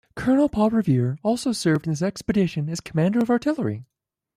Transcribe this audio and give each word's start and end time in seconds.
Colonel 0.15 0.49
Paul 0.49 0.71
Revere 0.71 1.19
also 1.21 1.51
served 1.51 1.85
in 1.85 1.91
this 1.91 2.01
expedition 2.01 2.69
as 2.69 2.81
commander 2.81 3.19
of 3.19 3.29
artillery. 3.29 3.85